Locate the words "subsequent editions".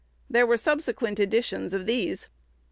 0.57-1.75